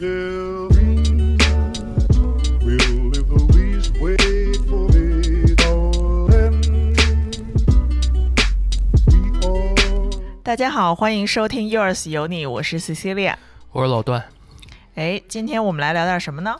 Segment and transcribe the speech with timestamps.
[0.00, 0.06] 大
[10.56, 13.34] 家好，欢迎收听 Yours 有你，我是 Cecilia。
[13.72, 14.24] 我是老段，
[14.94, 16.56] 哎，今天我们来聊点什么呢？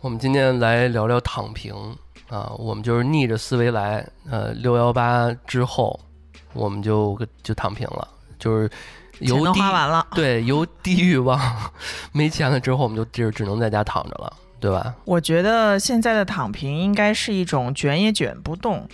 [0.00, 1.74] 我们今天来聊聊躺平
[2.28, 5.98] 啊，我们就是逆着思维来，呃，六幺八之后，
[6.52, 8.06] 我们就就躺平了，
[8.38, 8.70] 就是
[9.22, 10.06] 由钱都花完了。
[10.14, 11.40] 对由低欲望
[12.12, 14.94] 没钱了之后，我们就只只能在家躺着了，对吧？
[15.04, 18.86] 我觉得现在的躺平应该是一种卷也卷不动，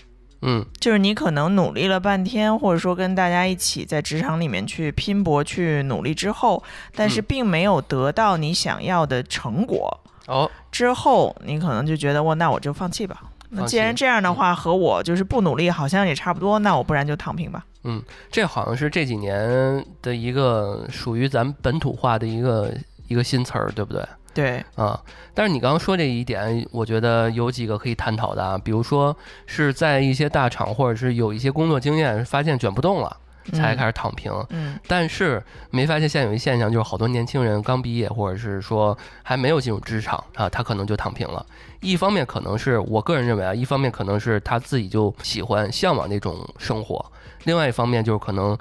[0.42, 6.62] 嗯就是你可能努力了半天，或者说跟大家一起在职场里面去拼搏、去努力之后，
[6.94, 13.22] 但是嗯并没有得到你想要的成果，哦，之后你可能就觉得，哇，那我就放弃吧。
[13.50, 17.64] 那既然这样的话，和我就是不努力好像也差不多，那我不然就躺平吧。
[17.84, 22.74] 嗯这好像是这几年的一个属于咱们本土化的一个
[23.06, 24.04] 一个新词儿，对不对？
[24.34, 25.00] 对，啊，
[25.34, 33.16] 但是你刚刚说这一点，我觉得有几个可以探讨的啊，比如说是在一些大厂，或者是有一些工作经验，发现卷不动了，
[33.52, 33.92] 才开始。
[33.92, 34.32] 躺平。
[34.50, 41.44] 嗯但是没发现现在有一现象，就是好多年轻人刚毕业，或者是说还没有进入职场啊，他可能就躺平了。
[41.80, 47.04] 一方面可能是我个人认为啊，一方面可能是他自己就喜欢向往那种生活，
[47.44, 48.56] 另外一方面就是可能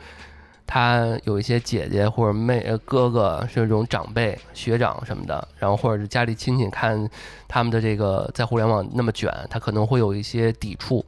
[0.66, 7.07] 他有一些姐姐或者妹呃哥哥是这种长辈学长什么的，然后或者是家里亲戚看
[7.47, 11.05] 他们的这个在互联网那么卷，他可能会有一些抵触。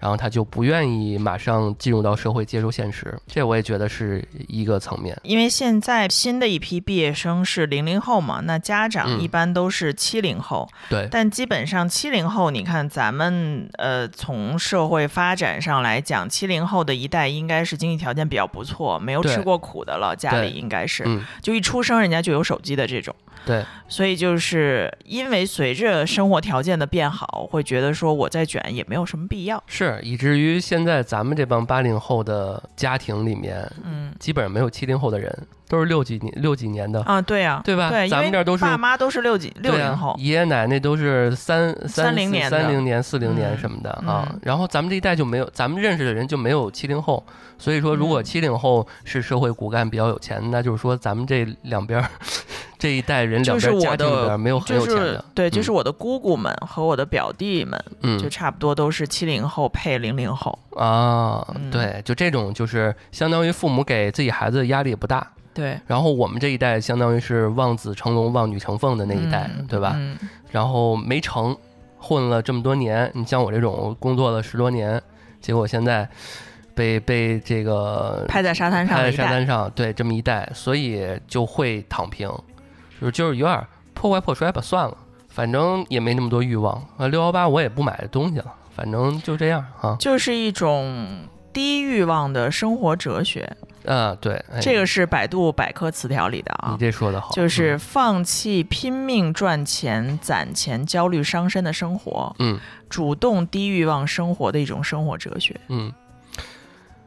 [0.00, 5.16] 然后他就不愿意马上进入到社会接受现实，这我也觉得是一个层面。
[5.22, 9.20] 因为现在新的一批毕业生是零零后嘛，那家长嗯。
[9.20, 23.14] 一般都是七零后，对，但基本上七零后，你看咱们呃从社会发展上来讲，七零后的一代应该是经济条件比较不错，没有吃过苦的了，家里应该是嗯，就一出生人家就有手机的这种。
[23.46, 29.62] 对，所以就是因为随着生活条件的变好，会觉得说我再卷也没有什么必要。
[29.66, 35.34] 是，以至于现在咱们这帮八零后的家庭里面，嗯基本上没有七零后的人，
[35.68, 37.88] 都是六几年六几年的，啊，对啊，对吧？
[37.88, 44.28] 对，咱们这儿都是爸妈都是六几六零后，爷爷奶奶都是三三30年的三零年、四零年嗯什么的啊。
[44.30, 47.24] 嗯然后咱们这一代就没有，咱们认识的人就没有七零后，
[47.58, 52.08] 所以说如果嗯七零后是社会骨干比较有钱，那就是说咱们这两边儿
[52.80, 60.58] 这一代人两边家庭里边没有很就是有钱的，对，就是嗯我的姑姑们和我的表弟们，嗯就差不多都是七零后配零零后。
[60.76, 69.92] 啊，嗯对，就这种就是相当于父母给自己孩子的压力也不大，对，然后我们这一代相当于是望子成龙、望女成凤的那一代，嗯对吧？
[69.96, 70.16] 嗯，
[70.50, 71.54] 然后没成，
[71.98, 75.00] 混了这么多年，你像我这种工作了十多年，
[75.40, 76.08] 结果现在
[76.74, 79.10] 被被这个拍在沙滩上拍在。
[79.10, 82.30] 沙滩上，对这么一代，所以就会躺平，
[83.00, 84.96] 就是就是有点破罐破摔吧，算了，
[85.28, 87.06] 反正也没那么多欲望啊。
[87.06, 89.96] 六幺八我也不买东西了，反正就这样啊。
[89.98, 105.58] 就是一种低欲望的生活哲学，啊，对，哎这个是百度百科词条里的啊你，这说的好，就是放弃拼命赚钱、攒钱、焦虑伤身的生活，嗯主动低欲望生活的一种生活哲学。
[105.68, 105.92] 嗯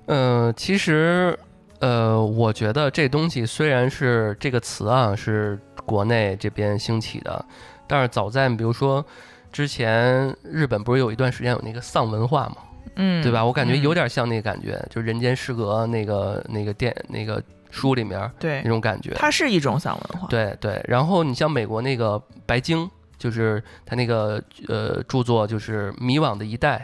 [0.08, 1.38] 嗯、呃其实
[1.84, 7.46] 呃，我觉得这东西虽然是这个词啊是国内这边兴起的，
[7.86, 9.06] 但是早在比如说
[9.52, 12.56] 之前日本不是有一段时间有那个丧文化嘛，
[12.96, 13.44] 嗯，对吧？
[13.44, 19.12] 我感觉有嗯点像那个感觉，就《人间失格》那个那个电那个书里面对那，种感觉。
[19.16, 20.28] 它是一种丧文化。
[20.30, 26.78] 对对，然后你像美国那个白鲸，就是他那个呃著作就是《迷惘的一代》，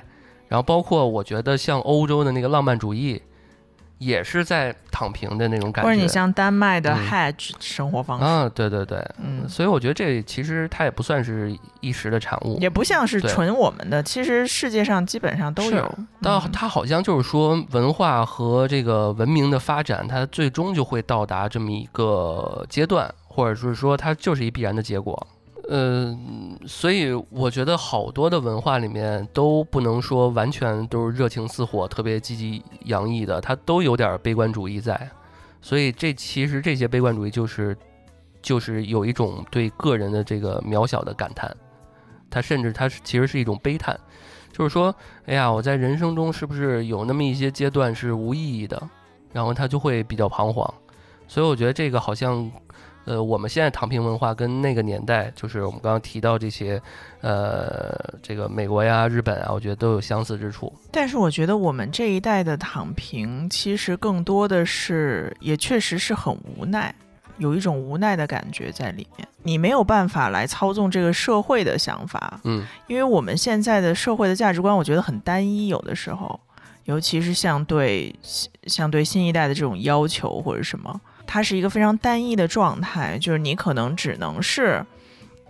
[0.50, 3.22] 然后包括我觉得像欧洲的那个浪漫主义，
[4.00, 5.88] 也是在躺平的那种感觉。
[5.88, 7.08] 或者你像丹麦的嗯。
[7.10, 15.98] Hedge 生活方式，啊，对对对，嗯，所以我觉得这其实它也不算是一时的产物，也不像是纯我们的，其实世界上基本上都有。
[16.22, 16.52] 但嗯。
[16.52, 25.28] 它好像就是说文化和这个文明的发展，它最终就会到达这么一个阶段，或者是说它就是一必然的结果。
[25.72, 26.18] 呃，
[26.66, 35.08] 所以我觉得好多的文化里面都不能说完全都是热情似火、特别积极洋溢的，它都有点悲观主义在。
[35.62, 37.78] 所以这其实这些悲观主义就是
[38.42, 41.56] 就是有一种对个人的这个渺小的感叹，
[42.32, 43.96] 它甚至它是其实是一种悲叹，
[44.52, 44.96] 就是说，
[45.28, 48.90] 哎呀，我在人生中是不是有那么一些阶段是无意义的，
[49.34, 50.74] 然后他就会比较彷徨。
[51.28, 52.52] 所以我觉得这个好像，
[53.05, 56.79] 呃，我们现在躺平文化跟那个年代，就是我们刚刚提到这些，
[57.22, 60.72] 呃，这个美国呀、日本啊，我觉得都有相似之处。
[60.91, 66.93] 但是我觉得我们这一代的躺平，其实更多的是，也确实是很无奈，
[67.37, 69.28] 有一种无奈的感觉在里面。
[69.41, 76.40] 你没有办法来操纵这个社会的想法，嗯因为我们现在的社会的价值观，我觉得很单一，有的时候，
[76.84, 78.13] 尤其是像对
[78.67, 84.84] 像对新一代的这种要求或者什么，它是一个非常单一的状态，就是你可能只能是，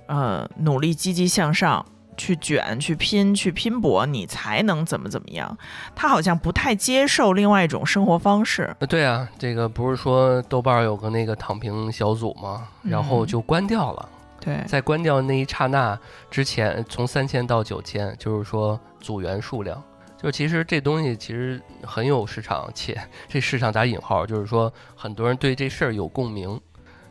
[0.08, 1.86] 呃，努力积极向上。
[2.20, 5.58] 去卷、去拼、去拼搏，你才能怎么怎么样？
[5.96, 8.76] 他好像不太接受另外一种生活方式。
[8.80, 12.68] 呃对啊，这个不是说豆瓣儿有个那个躺平小组吗？
[12.84, 14.10] 然后嗯就关掉了。
[14.42, 15.98] 对，在关掉那一刹那
[16.30, 19.82] 之前，从三千到九千，就是说组员数量，
[20.22, 26.60] 就其实这东西其实很有市场，且这市场打引号，就是说很多人对这事儿有共鸣，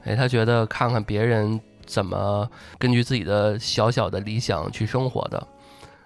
[0.05, 5.47] 哎，他觉得看看别人怎么根据自己的小小的理想去生活的。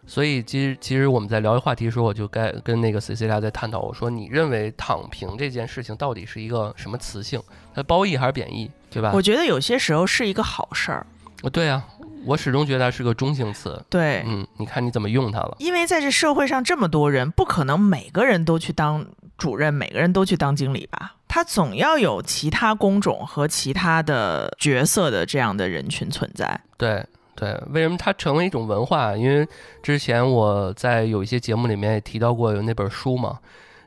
[0.06, 7.40] 所以其实其实我们在聊一话题的时候，我就该跟那个 Cecilia 在探讨，我说你认为躺平这件事情到底是一个什么词性？
[7.74, 9.12] 它褒义还是贬义，对吧？
[9.14, 11.06] 我觉得有些时候是一个好事儿。
[11.42, 11.84] 呃对啊，
[12.24, 13.82] 我始终觉得它是个中性词。
[13.88, 15.56] 对，嗯，你看你怎么用它了。
[15.58, 21.16] 因为在这社会上这么多人，不可能每个人都去当主任，每个人都去当经理吧？
[21.28, 26.60] 他总要有其他工种和其他的角色的这样的人群存在。
[26.76, 27.04] 对
[27.34, 29.16] 对，为什么它成为一种文化？
[29.16, 29.48] 因为
[29.82, 33.38] 之前我在有一些节目里面也提到过有那本书嘛，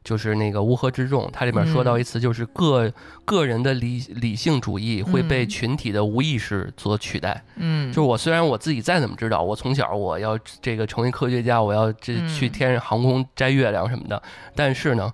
[0.05, 2.89] 就是那个《乌合之众》，它里面说到一词，就是个、
[3.25, 7.43] 个人的理理性主义会被嗯群体的无意识所取代。
[7.57, 14.23] 嗯，就是我虽然我自己再怎么知道，我从小我要这个成为科学家，我要这嗯去天上航空摘月亮什么的，
[14.55, 15.11] 但是呢。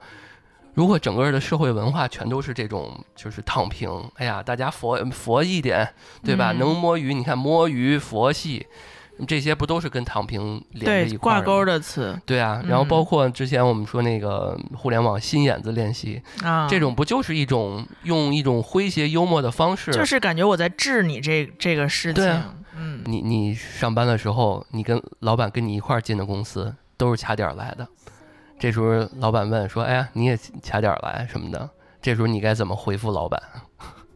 [0.73, 5.85] 如果整个的社会文化全都是这种，就是躺平，哎呀，大家佛佛一点，
[6.23, 6.53] 对吧？
[6.53, 8.65] 嗯能摸鱼，你看摸鱼、佛系，
[9.27, 22.23] 这些不都是跟躺平连着一块儿挂钩的词对啊，然后嗯包括之前我们说那个互联网心眼子练习，啊，这种不就是一种用一种诙谐幽默的方式，就是感觉我在治你这这个事情。
[22.23, 27.88] 对啊嗯，你你上班的时候，你跟老板跟你一块儿进的公司，都是掐点儿来的。
[28.57, 31.69] 这时候老板问说：“哎呀，你也掐点儿来什么的？”
[32.01, 33.41] 这时候你该怎么回复老板？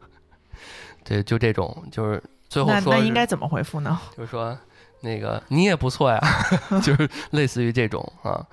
[1.04, 4.00] 对，就这种，就是最后那那应该怎么回复呢？
[4.16, 4.58] 就是说
[5.02, 6.20] 那个你也不错呀，
[6.84, 8.46] 就是类似于这种啊，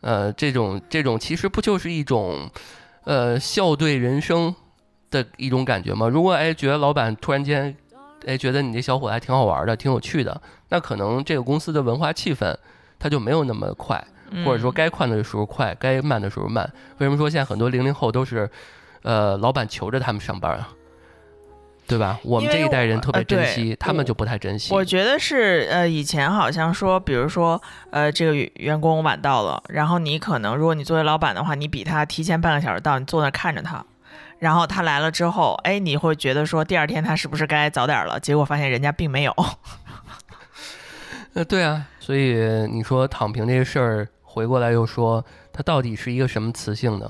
[0.00, 2.50] 呃，这种这种其实不就是一种
[3.04, 4.54] 呃笑对人生
[5.10, 6.08] 的一种感觉吗？
[6.08, 7.76] 如果哎觉得老板突然间
[8.26, 12.56] 哎觉得你这小伙子还挺好玩的，挺有趣的，那可能这个公司的文化气氛
[12.98, 14.02] 它就没有那么快，
[14.44, 16.72] 或者说嗯该快的时候快，该慢的时候慢。
[16.98, 18.48] 为什么说现在很多零零后都是
[19.02, 20.68] 呃老板求着他们上班啊？
[21.92, 22.18] 对吧？
[22.22, 24.72] 我们这一代人特别珍惜，他们就不太珍惜。
[24.72, 27.60] 我觉得是呃，以前好像说，比如说
[27.90, 33.84] 呃，这个员员工晚到了，然后你可能如果你作为老板的话，你比他提前半个小时到，你坐那儿看着他。
[34.38, 38.18] 然后他来了之后，哎，你会觉得说第二天他是不是该早点了？
[38.18, 39.34] 结果发现人家并没有。
[41.34, 42.34] 呃，对啊，所以
[42.70, 47.08] 你说躺平这个事儿，回过来又说它到底是一个什么词性呢？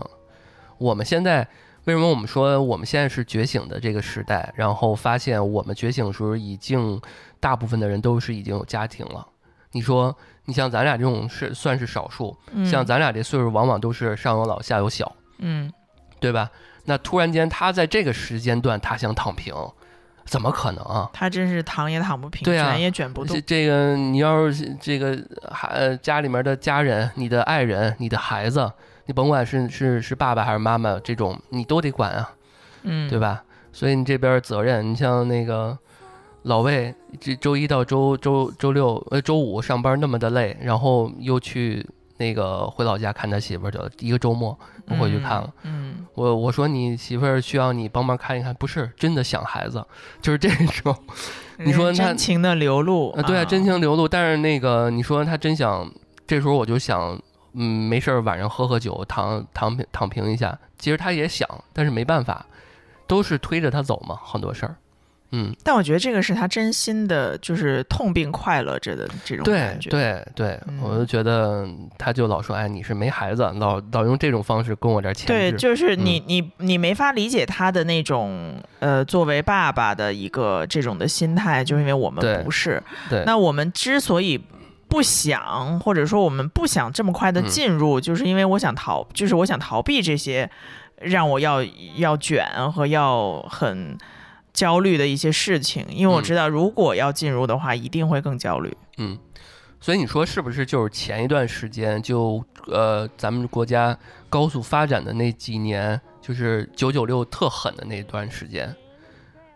[0.78, 1.46] 我们现在
[1.84, 7.00] 为什么我们说我们现在是觉醒的这个时代，然后发现我们觉醒的时候，已经
[7.40, 9.26] 大部分的人都是已经有家庭了。
[9.73, 15.73] 你说，你像咱俩这种是算是少数，嗯像咱俩这岁数，往往都是上有老下有小，嗯，
[16.20, 16.50] 对吧？
[16.84, 19.54] 那突然间他在这个时间段他想躺平，
[20.25, 21.09] 怎么可能啊？
[21.12, 23.40] 他真是躺也躺不平，对啊卷也卷不动这。
[23.40, 25.18] 这个你要是这个
[25.50, 28.71] 还呃家里面的家人、你的爱人、你的孩子，
[29.06, 32.30] 你甭管是是是爸爸还是妈妈，这种你都得管啊，
[32.82, 33.18] 嗯，对？
[33.18, 33.42] 吧？
[33.73, 35.76] 所以你这边责任，你像那个
[36.42, 41.87] 老魏，这周一到周周周六呃周五上班那么的累，然后又去
[42.18, 45.52] 那个回老家看他媳妇儿去了，一个周末不回去看了。
[45.62, 46.06] 嗯。
[46.14, 49.82] 我我说你媳妇儿需要你帮忙看一看，不是真的想孩子，
[50.21, 50.94] 就是这种。
[51.56, 54.06] 嗯，你说他真情的流露呃，对啊，啊真情流露。
[54.06, 55.90] 但是那个你说他真想，
[56.26, 57.18] 这时候我就想，
[57.54, 60.59] 嗯，没事儿晚上喝喝酒，躺躺平躺平一下。
[60.78, 62.47] 其实他也想，但是没办法，
[63.06, 64.76] 都是推着他走嘛，很多事儿。
[65.35, 69.88] 嗯，但我觉得这个是他真心的，就是痛并快乐着的这种感觉。
[69.88, 71.66] 对对，嗯我就觉得
[71.97, 82.82] 他就老说，哎，你是没孩子，老老用这种方式跟我这儿牵对，就是你、嗯你你没法理解他的那种呃，作为爸爸的一个这种的心态，就是因为我们不是。
[83.09, 84.38] 对那我们之所以
[84.92, 87.49] 不想，或者说我们不想这么快的嗯。
[87.49, 90.50] 进入，就是因为我想逃，就是我想逃避这些
[91.00, 91.64] 让我要
[91.96, 93.96] 要卷和要很
[94.52, 96.22] 焦虑的一些事情，因为我嗯。
[96.22, 98.76] 知道如果要进入的话，一定会更焦虑。
[98.99, 99.18] 嗯，
[99.80, 103.96] 所以你说是不是就是前一段时间就呃咱们国家
[104.28, 108.76] 高速发展的那几年，就是九九六特狠的那段时间，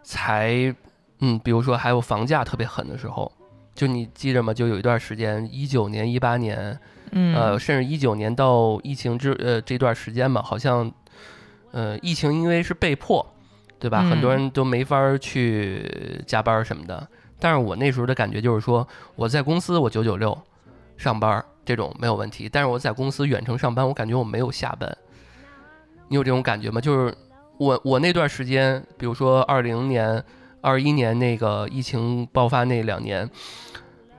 [0.03, 0.75] 才，
[1.21, 3.31] 嗯，比如说还有房价特别狠的时候，
[3.77, 4.53] 就你记着吗？
[4.53, 6.77] 就有一段时间，一九年、一八年，
[7.13, 10.91] 嗯，呃，甚至一九年到疫情之呃这段时间吧，好像，
[11.71, 13.25] 呃，疫情因为是被迫，
[13.79, 14.03] 对吧？
[14.03, 15.89] 很多嗯人都没法儿去
[16.27, 17.07] 加班儿什么的。
[17.39, 20.37] 但是我那时候的感觉就是说，我在公司我九九六
[20.97, 24.97] 上班儿这种没有问题，但是我在公司远程上班，我感觉我没有下班。
[26.09, 26.81] 你有这种感觉吗？
[26.81, 27.15] 就是
[27.59, 30.25] 我我那段时间，比如说二零年、
[30.63, 33.29] 二一年那个疫情爆发那两年，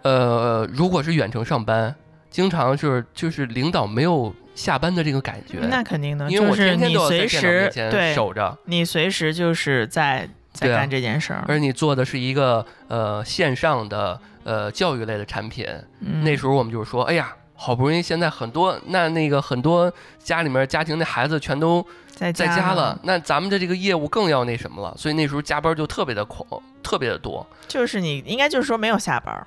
[0.03, 1.93] 呃，如果是远程上班，
[2.29, 8.57] 经常是就是领导没有下班的这个感觉，那肯定的，因为我就是天天都要在你随电脑面前时对，守着。
[8.65, 11.43] 你随时就是在在干这件事儿。
[11.47, 15.65] 而你做的是一个呃线上的呃教育类的产品，
[15.99, 26.47] 嗯那时候我们就是说，哎呀，好不容易现在很多那那个很多家里面家庭的孩子全都在在家了，，那咱们的这个业务更要那什么了，所以那时候加班就特别的狂，
[26.81, 27.45] 特别的多。
[27.67, 29.45] 就是你应该就是说没有下班儿。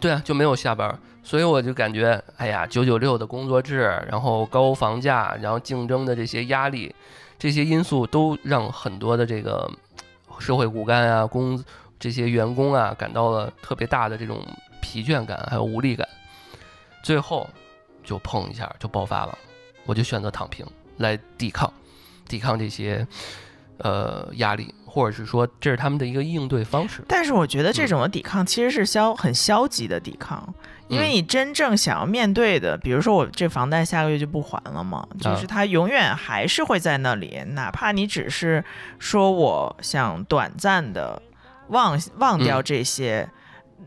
[0.00, 6.94] 对啊，就没有下班，所以我就感觉，哎呀，九九六的工作制，然后高房价，然后竞争的这些压力，
[7.38, 9.70] 这些因素都让很多的这个
[10.38, 11.62] 社会骨干啊、工
[11.98, 14.42] 这些员工啊感到了特别大的这种
[14.80, 16.08] 疲倦感，还有无力感。
[17.02, 17.48] 最后
[18.02, 19.38] 就碰一下就爆发了，
[19.84, 21.70] 我就选择躺平来抵抗，
[22.26, 23.06] 抵抗这些
[23.82, 27.02] 呃压力，或者是说这是他们的一个应对方式。
[27.08, 30.52] 但是我觉得这嗯种的抵抗其实是消很消极的抵抗，
[30.88, 38.64] 因为嗯你真正想要面对的，比如说我这房贷下个月就不还了嘛，啊就是它永远还是会在那里，哪怕你只是
[38.98, 41.20] 说我想短暂的
[41.68, 43.28] 忘忘掉嗯这些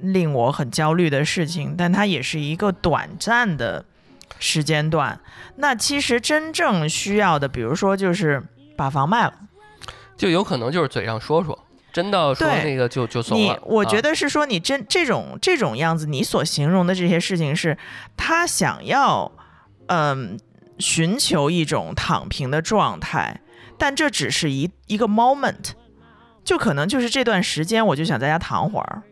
[0.01, 3.85] 令我很焦虑的事情，但它也是一个短暂的
[4.39, 5.19] 时间段。
[5.57, 8.41] 那其实真正需要的，比如说就是
[8.75, 9.33] 把房卖了。
[10.15, 11.57] 就有可能就是嘴上说说，
[11.91, 13.59] 真到说对那个就就走你了。
[13.63, 17.77] 我觉啊得是说你真这种这种样子，你所形容的这些事情是
[18.15, 19.31] 他想要
[19.87, 20.39] 嗯
[20.79, 23.41] 寻求一种躺平的状态，
[23.77, 25.71] 但这只是一一个 moment，
[26.43, 29.03] 就可能就是这段时间我就想在家躺会儿，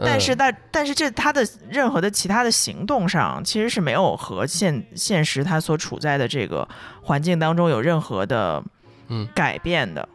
[0.00, 6.68] 但是嗯但但是这他的任何的其他的行动上其实是没有和现现实他所处在的这个
[7.02, 8.62] 环境当中有任何的
[9.08, 10.08] 嗯改变的。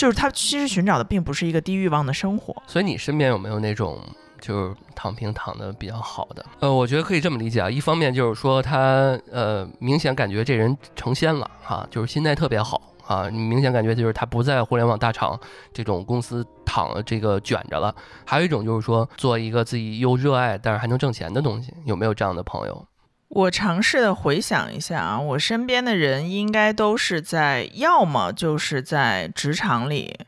[0.00, 3.98] 就是他其实寻找的并不是一个低欲望的生活，所以你身边有没有那种
[4.40, 6.42] 就是躺平躺的比较好的？
[6.60, 15.38] 呃，我觉得可以这么理解啊，一方面就是说他呃明显感觉这人成仙了哈、就是心态特别好啊，你明显感觉就是他不在互联网大厂
[15.70, 17.94] 这种公司躺这个卷着了。
[18.24, 22.86] 还有一种就是说做一个自己又热爱但是还能挣钱的东西，有没有这样的朋友？
[23.30, 30.18] 我尝试的回想一下啊，我身边的人应该都是在，要么就是在职场里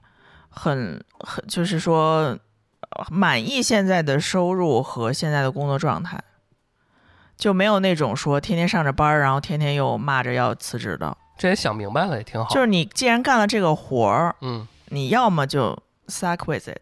[0.48, 2.38] 很很，就是说
[2.90, 6.22] 呃满意现在的收入和现在的工作状态，
[7.36, 11.16] 就没有那种说天天上着班，然后天天又骂着要辞职的。
[11.36, 12.48] 这也想明白了也挺好。
[12.54, 16.78] 就是你既然干了这个活儿，嗯你要么就 suck with it，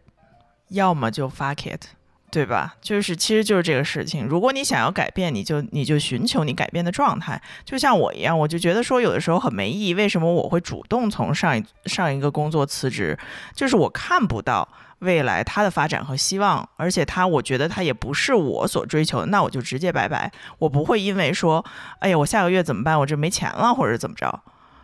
[0.67, 1.81] 要么就 fuck it，
[2.31, 2.75] 对吧？
[2.81, 4.25] 就是其实就是这个事情。
[4.25, 7.39] 如果你想要改变，你就你就寻求你改变的状态。
[7.65, 9.93] 就像我一样，我就觉得说有的时候很没意义。
[9.93, 13.19] 为什么我会主动从上一上一个工作辞职？
[13.53, 14.65] 就是我看不到
[14.99, 20.31] 未来它的发展和希望，而且它我觉得它也不是我所追求的，那我就直接拜拜。
[20.57, 21.65] 我不会因为说，
[21.99, 22.97] 哎呀，我下个月怎么办？
[22.97, 24.41] 我这没钱了，或者怎么着？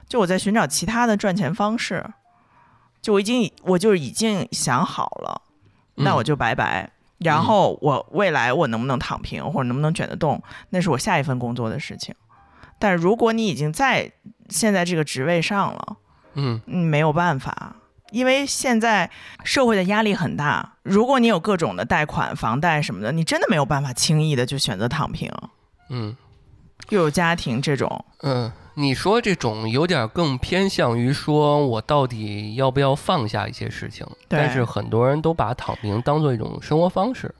[0.10, 2.06] 就我在寻找其他的赚钱方式。
[3.02, 5.42] 就我已经我就已经想好了，
[5.96, 6.92] 那我嗯就拜拜。
[7.20, 12.14] 然后我未来我能不能躺平，或者能不能卷得动，那是我下一份工作的事情。
[12.80, 14.12] 但如果你已经在
[14.50, 15.98] 现在这个职位上了，
[16.36, 17.76] 嗯嗯，没有办法，
[18.12, 19.10] 因为现在
[19.44, 20.74] 社会的压力很大。
[20.84, 25.32] 如果你有各种的贷款、房贷什么的，你真的没有办法轻易的就选择躺平。
[25.90, 26.16] 嗯
[26.90, 37.34] 又有家庭这种，嗯，你说这种有点更偏向于说我到底要不要放下一些事情，但是很多人都把躺平当做一种生活方式，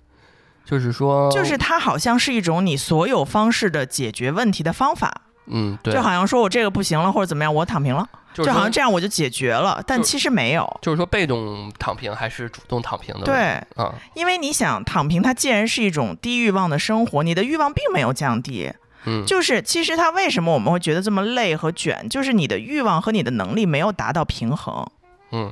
[0.66, 10.80] 就是说，就是它好像是一种你所有方式的解决问题的方法，嗯，对，就好像说我这个不行了或者怎么样，我躺平了，就是就好像这样我就解决了，但其实没有。
[10.82, 13.36] 就是说被动躺平还是主动躺平的对，
[13.76, 18.74] 啊，因为你想躺平，它既然是一种低欲望的生活，你的欲望并没有降低，
[19.08, 24.86] 嗯，就是其实它为什么我们会觉得这么累和卷，就是你的欲望和你的能力没有达到平衡。
[25.32, 25.52] 嗯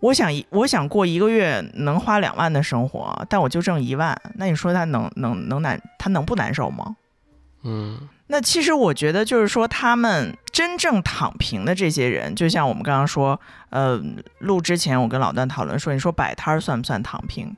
[0.00, 6.96] 我想一我想过一个月能花两万的生活，但我就挣一万，那你说他能能能难他能不难受吗？
[7.62, 13.38] 嗯那其实我觉得就是说，他们真正躺平的这些人，就像我们刚刚说，
[13.70, 13.98] 呃，
[14.38, 17.54] 录之前我跟老段讨论说，你说摆摊儿算不算躺平？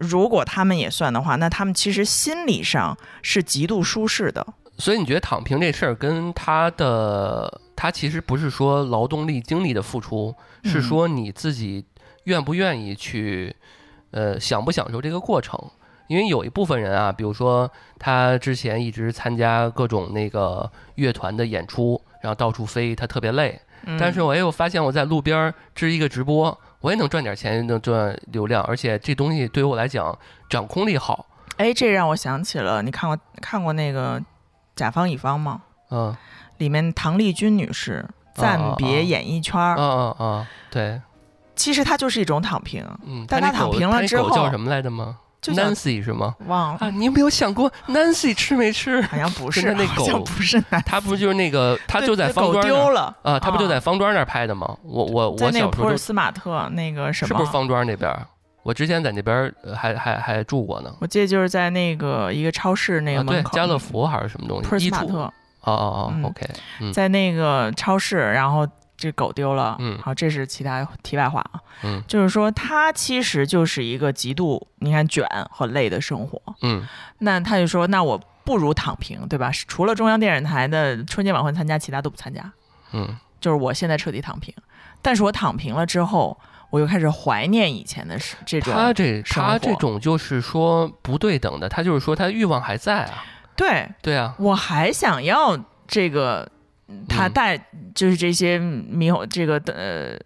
[0.00, 4.44] 如果他们也算的话，那他们其实心理上是极度舒适的。
[4.78, 11.84] 所以你觉得躺平这事儿跟他的他其实不是说劳动力精力的付出，是嗯说你自己
[12.24, 13.54] 愿不愿意去，
[14.12, 15.62] 呃，享不享受这个过程？
[16.08, 23.60] 因为有一部分人啊，比如说他之前一直参加各种那个乐团的演出，然后到处飞，他特别累。
[23.84, 30.16] 嗯但是我又发现我在路边儿支一个直播，我也能赚点钱，能赚流量，而且这东西对于我来讲
[30.48, 31.26] 掌控力好。
[31.56, 34.18] 哎，这让我想起了，你看过看过那个
[34.74, 35.62] 《甲方乙方》吗？
[35.90, 36.16] 嗯
[36.58, 41.00] 里面唐丽君女士暂别演艺圈儿，嗯嗯嗯，对，
[41.56, 46.34] 其实她就是一种躺平，嗯，但她躺平了之后狗叫什么来着吗？Nancy 是吗？
[46.46, 49.00] 忘了，啊，你有没有想过 Nancy 吃没吃？
[49.02, 54.76] 好像不跟是，他那狗不是 男，他不就是那个，他对就在方庄丢了啊，他不就在啊方庄那儿拍的吗？
[54.82, 58.26] 我我我小时候就普尔斯马特那个什么，是不是方庄那边儿？
[58.62, 60.94] 我之前在那边还还还住过呢。
[61.00, 64.88] 我记得就是在那个一个超市那个门，口，家乐福还是什么东普尔西？
[64.88, 64.94] 衣橱。
[64.98, 65.32] 斯马特，哦
[65.64, 66.46] 哦哦嗯，OK，
[66.80, 68.66] 嗯在那个超市，然后
[69.00, 69.98] 这狗丢了，嗯。
[69.98, 72.02] 好，这是其他题外话啊，嗯。
[72.06, 76.86] 就是说他其实就是一个极度你看卷和累的生活，嗯。
[77.18, 79.50] 那他就说，那我不如躺平，对吧？
[79.66, 82.52] 除了中央电视台的春节晚会参加，其他都不参加，
[82.92, 83.16] 嗯。
[83.40, 84.54] 就是我现在彻底躺平。
[85.00, 86.38] 但是我躺平了之后，
[86.68, 93.24] 我又开始怀念以前的是这种，他这他这种就是说不对等的，他就是说他欲望还在啊，
[93.56, 96.46] 对对啊，我还想要这个，
[97.08, 97.56] 他嗯带
[97.94, 100.18] 就是这些名，这个呃，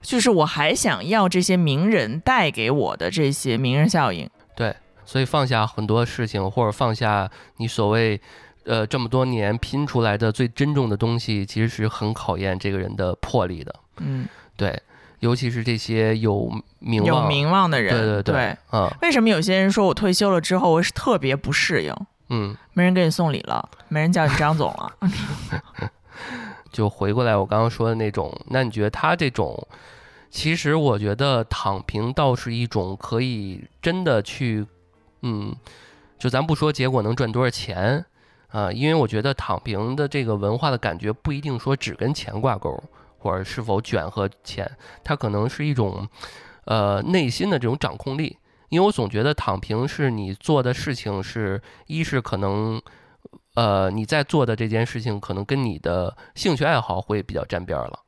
[0.00, 4.28] 就是我还想要这些名人带给我的这些名人效应。
[4.54, 8.20] 对，所以放下很多事情，或者放下你所谓
[8.64, 14.80] 呃这么多年拼出来的最珍重的东西，其实是很考验这个人的魄力的，嗯，对，
[15.20, 21.94] 尤其是这些有名有，名望的人，对对对，嗯为什么有些人说我退休了之后，我是特别不适应？
[22.30, 24.92] 嗯，没人给你送礼了，没人叫你张总了。
[26.74, 29.66] 就回过来我刚刚说的那种，那你觉得他这种，
[30.28, 34.66] 其实我觉得躺平倒是一种可以真的去，
[35.22, 35.54] 嗯，
[36.18, 38.04] 就咱不说结果能赚多少钱
[38.48, 42.80] 啊、因为我觉得躺平的这个文化的感觉不一定说只跟钱挂钩，
[43.18, 44.70] 或者是否卷和钱，
[45.02, 46.06] 它可能是一种，
[46.66, 48.36] 呃，内心的这种掌控力。
[48.68, 52.80] 因为我总觉得躺平是你做的事情是，一是可能，
[53.54, 58.00] 呃，你在做的这件事情可能跟你的兴趣爱好会比较沾边儿了。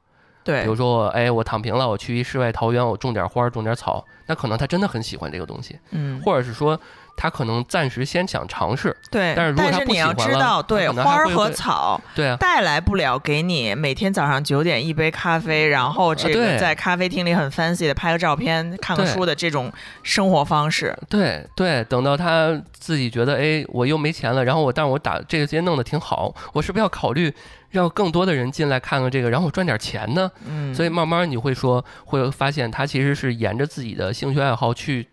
[0.44, 6.80] 对比如说我，哎，我躺平了，我去一世外桃源，我种点花儿，种点草，那可能他真的很喜欢这个东西，嗯，或者是说
[7.16, 9.34] 他可能暂时先想尝试，对。
[9.34, 20.96] 但是如果他不你要喜欢了知道，他对花儿和草对啊，带来不了给你每天早上九点一杯咖啡，然后这个对在咖啡厅里很 fancy 的拍个照片、看个书的这种生活方式。
[21.08, 27.32] 对对，等到他自己觉得，哎，我又没钱了，然后我，但是我打这个街弄得挺好，我是不是要考虑
[27.70, 30.30] 让更多的人进来看看这个，然后我赚点钱呢？
[30.46, 35.06] 嗯，所以慢慢你会说，会发现他其实是沿着自己的兴趣爱好去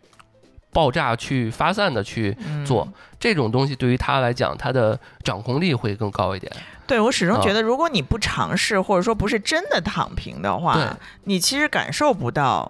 [0.73, 2.87] 爆炸、去发散的去嗯做、
[3.19, 6.51] 这种东西，对于他来讲，他的掌控力会更高一点。
[6.85, 12.69] 对我始终觉啊得，如果你不尝试，或者说不是真的躺平的话，你其实感受不到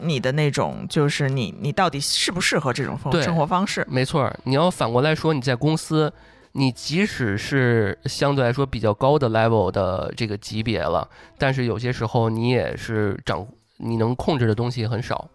[0.00, 3.86] 你的那种，就是你你到底适不适合这种生生活方式。
[3.88, 6.12] 没错儿，你要反过来说，你在公司，
[6.52, 15.28] 你即使是相对来说比较高的 level 的这个级别了，但是有些时候你也是掌，你能控制的东西很少。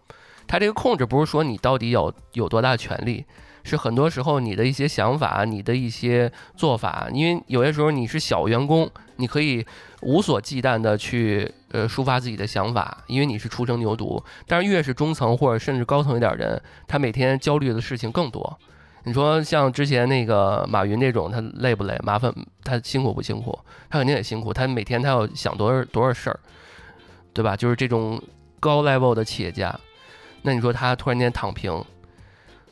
[0.48, 3.24] 他这个控制不是说你到底有有多大权利，
[3.62, 9.64] 是很多时候你的一些想法、你的一些做法，因为有些时候你是小员工，你可以
[10.00, 14.22] 无所忌惮的去呃抒发自己的想法，因为你是初生牛犊。
[14.46, 18.58] 但是越是中层或者甚至高层一点人，他每天焦虑的事情更多。
[19.04, 21.98] 你说像之前那个马云那种，他累不累？
[22.02, 22.34] 麻烦
[22.64, 23.58] 他辛苦不辛苦？
[23.88, 26.40] 他肯定也辛苦，他每天他要想多少多少事儿，
[27.32, 27.56] 对吧？
[27.56, 28.20] 就是这种
[28.60, 29.78] 高 level 的企业家，
[30.48, 31.84] 那你说他突然间躺平，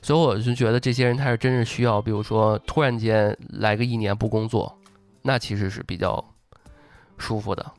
[0.01, 4.75] 所以我就觉得这些人他是真是需要，比如说突然间来个一年不工作，
[5.21, 6.25] 那其实是比较
[7.19, 7.73] 舒服的。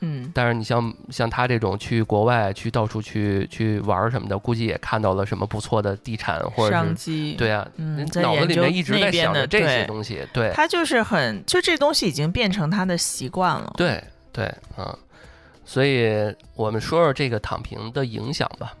[0.00, 13.72] 嗯，但是你像像他这种去国外去到处去去玩什么的，估计也看到了什么不错的地产或者商机，对啊，脑子里面一直在想着这些东西，对他就是很，就这东西已经变成他的习惯了。
[13.76, 14.98] 对对，嗯，
[15.64, 18.74] 所以我们说说这个躺平的影响吧。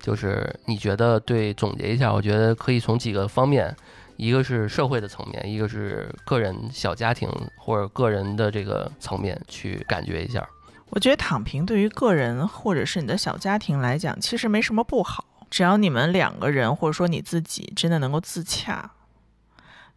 [0.00, 3.74] 就是你觉得对，总结一下，我觉得可以从几个方面，
[4.16, 10.46] 一个是社会的层面，一个是个人小家庭或者个人的这个层面去感觉一下。
[10.90, 18.90] 我觉得躺平对于个人或者是你的小家庭来讲，其实没什么不好，只要你们两个人或者说你自己真的能够自洽。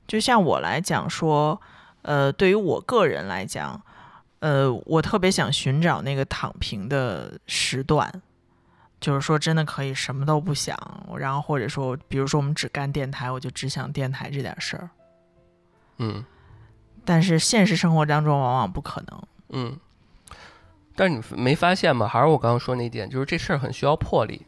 [0.05, 1.61] 就像我来讲说，
[2.01, 3.81] 呃，对于我个人来讲，
[4.39, 8.21] 呃，我特别想寻找那个躺平的时段，
[9.01, 10.77] 就是说真的可以什么都不想，
[11.17, 14.89] 然后或者说，比如说我们只干电台，我就只想电台这点事儿。
[15.97, 16.23] 嗯
[17.03, 19.23] 但是现实生活当中往往不可能。
[19.49, 19.77] 嗯。
[20.95, 22.07] 但是你没发现吗？
[22.07, 24.45] 还是我刚刚说那点，就是这事儿很需要魄力。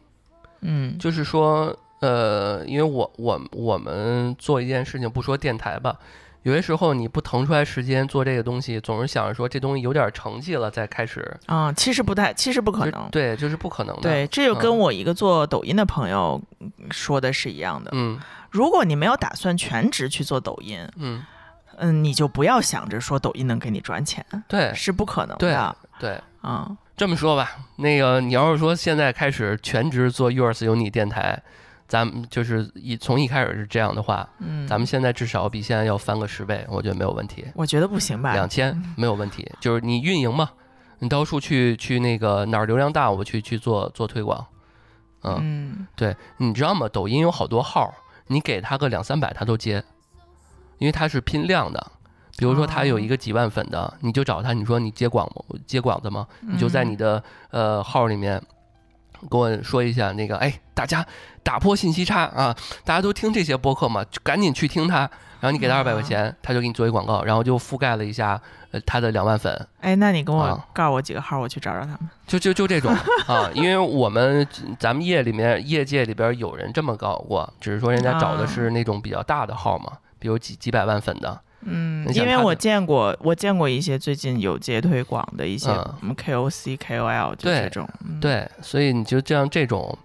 [0.60, 5.98] 嗯，就是说，呃，因为我我我们做一件事情，不说电台吧，
[6.44, 13.10] 有些时候你不腾出来时间做这个东西，总是想着说这东西有点成绩了再开始，啊、其实不太，其实不可能。
[13.12, 14.02] 对，就是不可能的。
[14.02, 16.42] 对，这就跟嗯我一个做抖音的朋友
[16.92, 17.92] 说的是一样的。
[17.94, 18.20] 嗯
[18.52, 21.24] 如果你没有打算全职去做抖音，嗯，
[21.78, 25.76] 嗯，你就不要想着说抖音能给你赚钱，对是不可能对的。
[25.98, 26.22] 对。
[26.44, 31.42] 嗯，这么说吧，那个你要是说现在开始全职做 Yours 有你电台，
[31.94, 37.46] 咱们就是一从一开始是这样的话，嗯，咱们现在至少比现在要翻个十倍，我觉得没有问题。
[37.54, 38.34] 我觉得不行吧？
[38.34, 40.50] 两千没有问题，就是你运营嘛，
[40.98, 44.44] 你到处去去那个哪儿流量大，我去去做做推广。
[45.22, 46.90] 嗯，嗯对，你知道吗？
[46.90, 47.94] 抖音有好多号，
[48.26, 49.84] 你给他个两三百，他都接，
[50.80, 51.92] 因为他是拼量的。
[52.36, 55.60] 比如说他有一个几万粉的，你就找他，你说你接广吗？
[55.68, 56.26] 接广子吗？
[56.42, 58.42] 你就在你的呃号里面
[59.30, 61.06] 跟我说一下那个，哎，大家
[61.42, 62.56] 打破信息差啊！
[62.84, 65.10] 大家都听这些播客嘛，就赶紧去听他。
[65.40, 68.40] 然后你给他二百块钱，他就给你做一广告，然后就覆盖了一下
[68.72, 72.00] 呃他的两万粉，哎，那你跟我啊告诉我几个号，我去找找他们。
[72.26, 72.96] 就就就这种
[73.28, 74.48] 啊，因为我们
[74.80, 87.88] 咱们业里面业界里边有人这么搞过，只是说人家找的是那种比较大的号嘛，比如几几百万粉的，嗯，因为我见过，我见过一些最近有接推广的一些嗯什么 KOC、KOL，就这种。
[88.06, 89.98] 嗯，对，所以你就这样这种，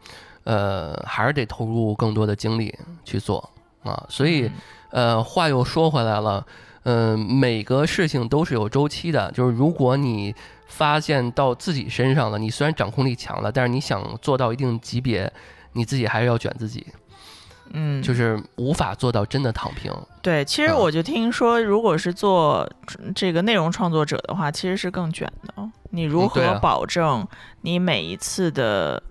[0.45, 3.51] 呃，还是得投入更多的精力去做
[3.83, 4.07] 啊。
[4.09, 4.53] 所以嗯
[4.91, 6.47] 呃，话又说回来了，
[6.85, 10.35] 嗯、每个事情都是有周期的，就是如果你
[10.67, 15.31] 发现到自己身上了，你虽然掌控力强了，但是你想做到一定级别，
[15.73, 16.87] 你自己还是要卷自己，
[17.73, 19.93] 嗯，就是无法做到真的躺平。
[20.23, 22.69] 对，其实嗯我就听说，如果是做
[23.15, 25.71] 这个内容创作者的话，其实是更卷的。
[25.91, 27.27] 你如何保证
[27.63, 29.03] 你每一次的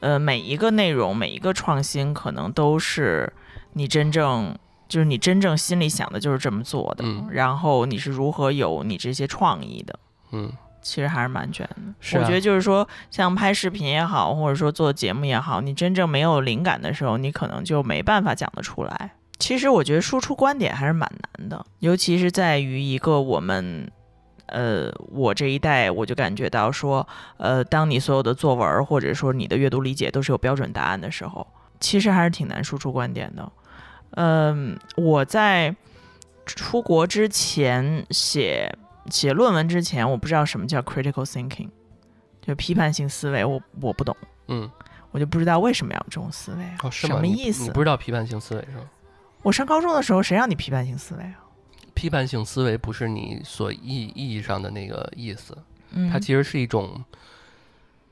[0.00, 3.30] 呃每一个内容、每一个创新，可能都是
[3.74, 4.56] 你真正
[4.88, 9.98] 就是你真正心里想的就是这么做的，嗯然后你是如何有你这些创意的？
[10.32, 10.50] 嗯，
[10.82, 11.94] 其实还是蛮卷的。
[12.00, 19.12] 是啊我觉得就是说，像拍视频也好，或者说做节目也好，你真正没有灵感的时候，你可能就没办法讲得出来。
[19.38, 23.90] 其实我觉得输出观点还是蛮难的，尤其是在于一个我们，
[24.46, 27.06] 呃，我这一代，我就感觉到说，
[27.38, 31.44] 呃，当你所有的作文儿或者说你的阅读理解都是有标准答案的时候，
[31.80, 33.52] 其实还是挺难输出观点的。
[34.12, 35.74] 嗯，我在
[36.46, 38.72] 出国之前写
[39.10, 41.68] 写论文之前，我不知道什么叫 critical thinking，
[42.40, 44.16] 就批判性思维，我我不懂，
[44.48, 44.70] 嗯，
[45.10, 47.70] 我就不知道为什么要有这种思维啊，哦，什么意思你？
[47.70, 48.84] 不知道批判性思维是吗？
[49.42, 51.44] 我上高中的时候，谁让你批判性思维啊？
[51.94, 55.56] 批判性思维不是你所意意义上的那个意思，
[55.90, 57.04] 嗯，它其实是一种，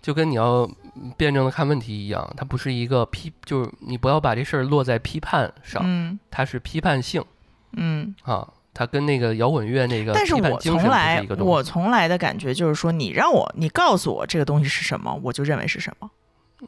[0.03, 0.69] 就跟你要
[1.17, 6.19] 辩证的看问题一样，它不是一个批，就是你不要把这事儿落在批判上，嗯。
[6.31, 7.25] 它是批判性。
[7.73, 16.11] 嗯，啊，它跟那个摇滚乐那个但是我从来我从来的感觉就是说，你让我你告诉我这个东西是什么，我就认为是什么，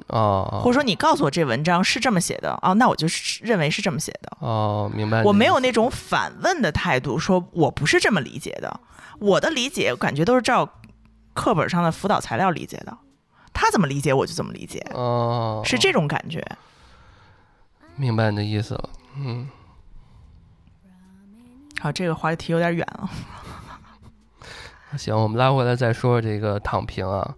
[0.09, 4.37] 哦，或者说你告诉我这文章是这么写的啊，那我就是认为是这么写的。
[4.41, 8.79] 哦，明白我没有那种反问的态度，说我不是这么理解的。
[9.19, 10.69] 我的理解，感觉都是照
[11.33, 12.95] 课本上的辅导材料理解的。
[13.55, 16.45] 他怎么理解，我就怎么理解，哦，是这种感觉。
[17.97, 19.49] 明白你的意思了，嗯。
[21.83, 23.11] 好，这个话题有点远了。
[24.97, 27.35] 行，我们拉回来再说这个躺平啊。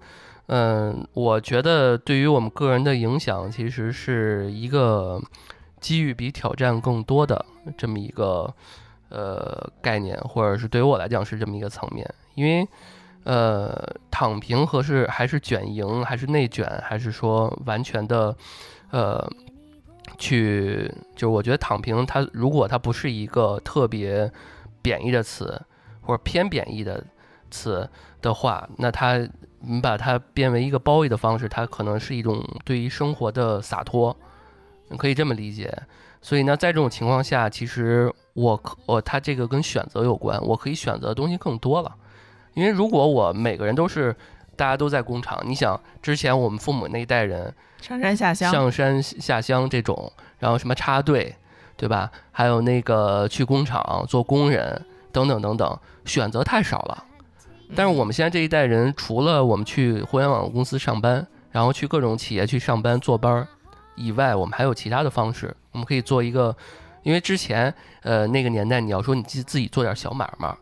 [0.49, 5.19] 嗯，我觉得对于我们个人的影响，其实是一个
[5.81, 7.43] 机遇比挑战更多的
[7.79, 8.55] 这么一个
[9.09, 12.07] 呃概念，或者是对于我来讲是这么一个层面。
[12.35, 12.69] 因为
[13.25, 18.37] 呃，躺平和是还是卷赢，还是内卷，还是说完全的
[18.91, 19.27] 呃
[20.19, 24.31] 去，就是我觉得躺平它如果它不是一个特别
[24.83, 25.61] 贬义的词，
[26.01, 27.05] 或者偏贬义的
[27.51, 27.89] 词
[28.21, 29.29] 的话，那它
[29.61, 34.17] 你把它变为一个褒义的方式，它可能是一种对于生活的洒脱，
[34.89, 35.77] 你可以这么理解。
[36.21, 41.95] 所以呢，在这种情况下，其实我可我它这个跟选择有关，我可以选择的东西更多了。
[42.55, 44.15] 因为如果我每个人都是
[44.57, 51.35] 大家都在工厂，你想之前我们父母那一代人上山下乡，上山下乡这种，然后什么插队，
[51.77, 52.11] 对吧？
[52.33, 57.05] 还有那个去工厂做工人等等等等，选择太少了。
[57.75, 63.49] 但是我们现在这一代人，除了我们去互联网公司上班，然后去各种企业去上班坐班儿
[63.97, 66.55] 以外，我们还有其他的方式，我们可以做一个，
[67.03, 70.55] 因为之前呃那个年代，你要说你自自己做点小买卖，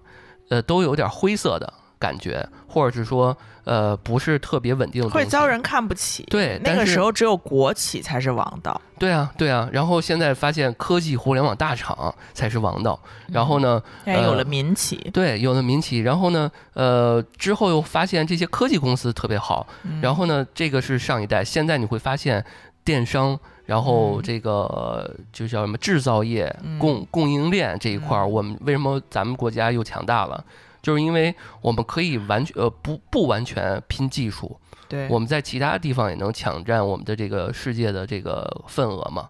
[0.48, 6.24] 呃都有点灰色的感觉，或者是说呃不是特别稳定的，会遭人看不起。
[6.24, 8.80] 对那个时候只有国企才是王道。
[8.98, 20.00] 对啊，对啊，然后现在发现科技互联网大厂才是王道，然后呢，现在有了呃民企，对，有了民企，然后呢，呃，之后又发现这些科技公司特别好，嗯。
[20.00, 22.44] 然后呢，这个是上一代，现在你会发现
[22.84, 24.22] 电商，然后嗯。
[24.22, 26.78] 这个就叫什么制造业、嗯。
[26.78, 28.30] 供供应链这一块儿，嗯。
[28.30, 30.44] 我们为什么咱们国家又强大了？
[30.82, 39.28] 就是因为我们可以完全呃不不完全拼技术，对，我们在其他地方也能抢占我们的这个世界的这个份额嘛。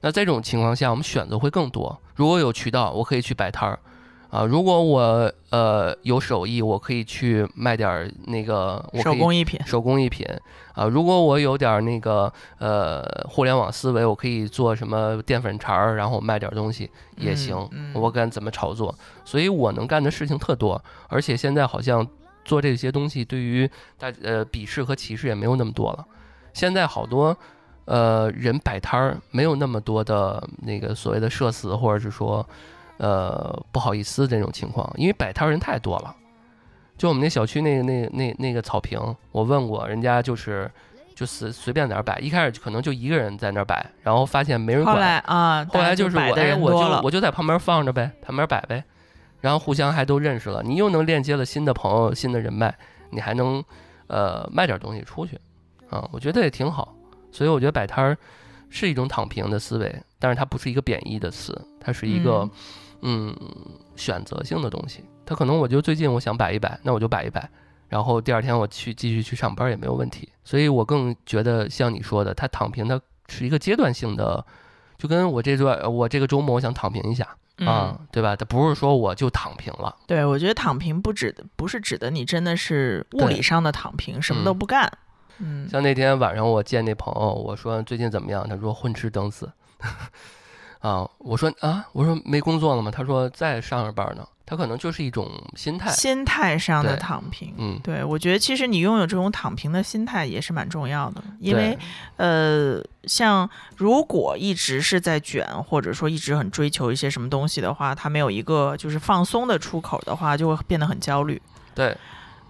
[0.00, 2.00] 那在这种情况下，我们选择会更多。
[2.14, 3.78] 如果有渠道，我可以去摆摊儿，
[4.34, 9.60] 啊，如果我呃有手艺，我可以去卖点儿那个手工艺品。
[9.64, 10.26] 手工艺品
[10.72, 10.86] 啊。
[10.86, 17.56] 如果我有点儿那个呃互联网思维，我可以做什么淀粉肠儿，然后卖点儿东西也行。
[17.70, 18.92] 嗯嗯我敢怎么炒作，
[19.24, 22.04] 所以我能干的事情特多，而且现在好像
[22.44, 26.04] 做这些东西对于大呃鄙视和歧视也没有那么多了。
[26.52, 27.36] 现在好多
[27.84, 32.44] 呃人摆摊儿没有那么多的那个所谓的社死，或者是说
[32.98, 36.14] 呃不好意思这种情况，因为摆摊儿人太多了。
[36.96, 38.98] 就我们那小区那个那那那个草坪，
[39.32, 40.70] 我问过人家就是。
[41.16, 46.24] 就随随便在那儿摆，一开始可能就一个人在那儿摆，然后发现没人管，后来啊，后来就是我，
[46.58, 48.82] 我就我就在旁边放着呗，旁边摆呗，
[49.40, 52.74] 然后互相还都认识了，你又能链接了新的朋友、新的人脉，
[53.10, 53.62] 你还能
[54.08, 55.38] 呃卖点东西出去，
[55.88, 56.92] 啊，我觉得也挺好。
[57.30, 58.18] 所以我觉得摆摊儿
[58.68, 62.50] 是一种躺平的思维，但是它不是一个贬义的词，它是一个嗯
[63.96, 65.04] 选择性的东西。
[65.26, 67.48] 他可能我就最近我想摆一摆，那我就摆一摆。
[67.88, 74.44] 然后第二天我去继续去上班也没有问题，所以我更觉得像你说的，他躺平它是一个阶段性的，
[74.98, 77.24] 就跟我这段我这个周末我想躺平一下
[77.58, 78.34] 啊，嗯，对吧？
[78.34, 84.90] 他不是说我就躺平了，对，我觉得躺平不指的不是指的你真的是物理上的躺平，什么都嗯不干。
[85.38, 88.48] 嗯，像那天晚上我见那朋友，我说最近怎么样？
[88.48, 89.48] 他说混吃等死。
[90.84, 92.90] 啊，我说啊，我说没工作了吗？
[92.90, 94.26] 他说在上着班呢。
[94.46, 97.54] 他可能就是一种心态，心态上的躺平。
[97.56, 101.78] 嗯，对，我觉得其实你拥有这种躺平的心态也是蛮重要的，因为
[102.18, 111.40] 呃，像如果一直是在卷，或者说一直很追求一些什么东西的话，他没有一个就是放松的出口的话，就会变得很焦虑。
[111.74, 111.96] 对，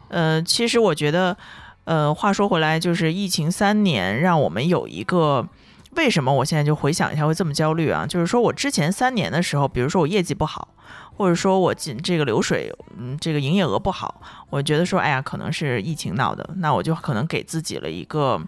[0.08, 1.36] 呃，其实我觉得，
[1.84, 5.46] 呃，话说回来，就是疫情三年，让我们有一个。
[5.96, 8.06] 为什么我现在就回想一下会这么焦虑啊？
[8.06, 10.68] 就是说我之前三年的时候，比如说我业绩不好，
[11.16, 18.40] 或者说我进这个流水，嗯，这个营业额不好，我觉得说，哎呀，可能是疫情闹的，那我就可能给自己了一个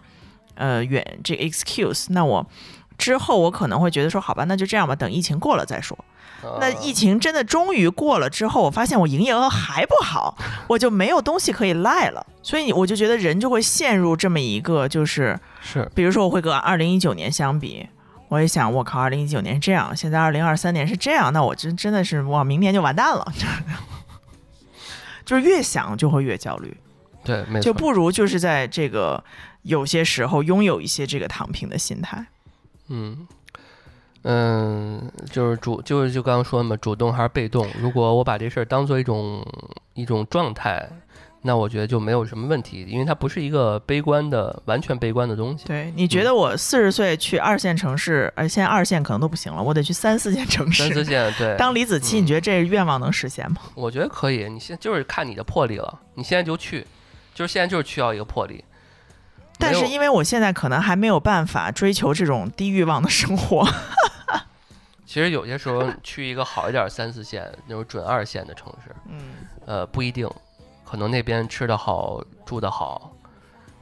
[0.55, 2.07] 呃远这个 excuse。
[2.09, 2.45] 那我
[2.97, 5.97] 之后我可能会觉得说，好吧，那就这样吧，等疫情过了再说。
[6.59, 17.85] 那疫情真的终于过了之后，我发现我营业额还不好，我就没有东西可以赖了，所以我就觉得人就会陷入这么一个，就是是比如说我会跟二零一九年相比，
[18.29, 23.33] 我也想，我靠，二零一九年是这样，现在二零二三年是这样，那我真真的是哇，明年就完蛋了，
[25.25, 26.73] 就是越想就会越焦虑，
[27.25, 29.21] 对，没错，就不如就是在这个
[29.63, 32.25] 有些时候拥有一些这个躺平的心态。
[32.87, 33.27] 嗯。
[34.23, 37.65] 嗯，就是主就是就刚刚说的嘛，主动还是被动？
[37.79, 39.45] 如果我把这事儿当做一种
[39.93, 40.89] 一种状态，
[41.47, 45.63] 那我觉得就没有什么问题，因为它不是一个悲观的、完全悲观的东西。
[45.63, 53.61] 对，你觉得我四十岁去二线城市，呃，现在二线可能都不行了，我得去三四线城市三四市线对，当李子柒，嗯你觉得这愿望能实现吗？
[53.75, 54.49] 我觉得可以。
[54.49, 56.85] 你现就是看你的魄力了，你现在就去，
[57.33, 58.61] 就是现在就是需要一个魄力。
[59.57, 63.67] 但是因为我现在可能还没有办法追求这种低欲望的生活，
[65.07, 69.19] 其实有些时候去一个好一点儿三四线那种准二线的城市，嗯，
[69.65, 70.29] 呃，不一定，
[70.89, 73.11] 可能那边吃的好，住的好，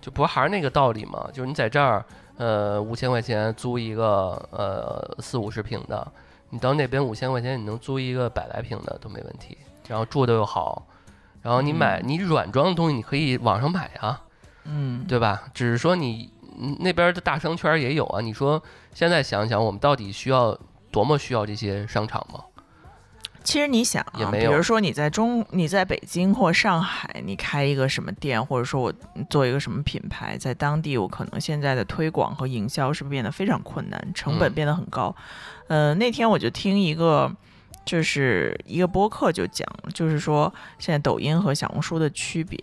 [0.02, 1.30] 就不是还是那个道理嘛？
[1.32, 2.04] 就是你在这儿，
[2.38, 6.12] 呃，五千块钱租一个呃四五十平的，
[6.50, 9.56] 你到那边五千块钱你能租一个百来平的都没问题，
[9.88, 10.88] 然后住的又好，
[11.44, 14.24] 然后你买嗯你软装的东西你可以网上买啊，
[14.63, 15.44] 嗯，对吧？
[15.54, 18.20] 只是说你嗯那边的大商圈也有啊。
[18.20, 18.60] 你说
[18.96, 20.58] 现在想想，我们到底需要
[20.89, 22.39] 多么需要这些商场吗？
[23.45, 28.93] 其实你想啊，比如说你在中，你在北京或上海，你开一个什么店，或者说我
[29.29, 35.15] 做一个什么品牌，在当地我可能现在的推广和营销是不变得非常困难，成本嗯变得很高。
[35.67, 37.34] 呃，那天我就听一个。
[37.86, 42.60] 就是一个播客就讲，就是说现在抖音和小红书的区别，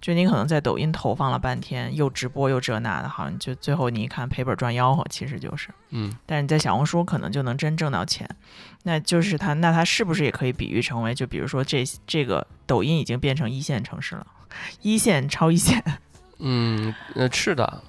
[0.00, 5.68] 就你可能在抖音投放了半天，又直播又这那的，好像就最后你一看赔本赚吆喝，其实就是。
[5.90, 6.10] 嗯。
[6.24, 8.28] 但是你在小红书可能就能真挣到钱，
[8.84, 14.26] 那就是它，那它是不是也可以比喻成为，就比如说这这个抖音已经变成一线城市了，
[14.80, 15.82] 一线超一线，
[16.40, 17.82] 嗯呃是的，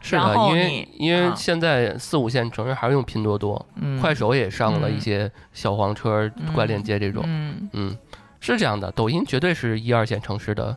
[0.00, 5.00] 是的，因为因为啊现在四五线城市还是用拼多多，嗯，快手也上了一嗯。
[5.00, 6.52] 些小黄车、嗯。
[6.52, 7.24] 快链接这种。
[7.26, 7.68] 嗯。
[7.72, 7.98] 嗯，
[8.38, 10.76] 是这样的，抖音绝对是一二线城市的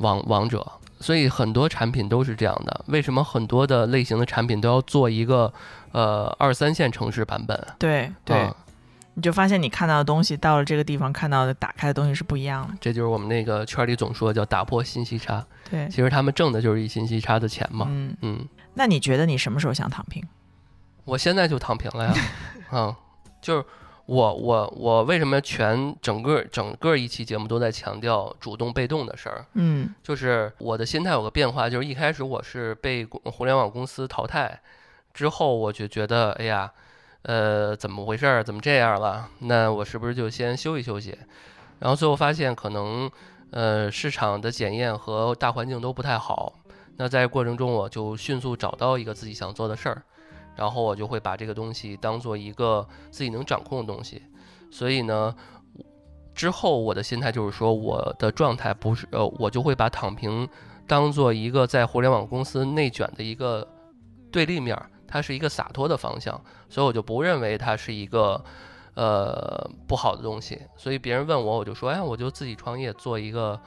[0.00, 0.66] 王王者，
[0.98, 2.84] 所以很多产品都是这样的。
[2.88, 5.52] 为什么很多的类型的产品都要做一个
[5.92, 7.58] 呃二三线城市版本？
[7.78, 8.54] 对对，啊
[9.14, 15.44] 你就发现你看到的东西到了这个地方看到的打开的东西是不一样的，这就是我们那个圈里总说叫打破信息差。
[15.68, 17.86] 对，其实他们挣的就是一信息差的钱嘛。
[17.90, 20.24] 嗯，嗯，那你觉得你什么时候想躺平？
[21.04, 22.14] 我现在就躺平了呀。
[22.72, 22.94] 嗯，
[23.42, 23.64] 就是
[24.10, 29.46] 我我我为什么全整个整个一期节目都在强调主动被动的事儿？
[29.54, 34.60] 嗯就是我的心态有个变化，就是一开始我是被互联网公司淘汰，
[35.14, 36.72] 之后我就觉得，哎呀，
[37.22, 38.42] 呃，怎么回事儿？
[38.42, 39.28] 怎么这样了？
[39.38, 41.16] 那我是不是就先休息休息？
[41.78, 43.08] 然后最后发现，可能
[43.52, 46.52] 呃市场的检验和大环境都不太好。
[46.96, 50.02] 那在过程中，我就迅速找到一个自己想做的事儿，
[50.60, 54.22] 然后我就会把这个东西当做一个自己能掌控的东西。
[54.70, 55.34] 所以呢，
[56.34, 60.46] 之后我的心态就是说，我的状态不是呃，我就会把躺平
[60.86, 63.66] 当做一个在互联网公司内卷的一个
[64.30, 64.76] 对立面，
[65.08, 68.44] 它是一个洒脱的方向，所以我就不认为它是一个
[68.92, 70.60] 呃不好的东西。
[70.76, 73.58] 所以别人问我，我就说，哎，我就自己创业做一个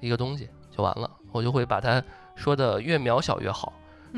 [0.00, 2.02] 一个东西就完了，我就会把它
[2.34, 3.70] 说的越渺小越好。